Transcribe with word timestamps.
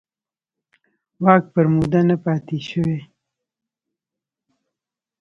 واک 1.23 1.43
پر 1.53 1.65
موده 1.75 2.01
نه 2.09 2.15
پاتې 2.23 2.57
شوي. 2.69 2.99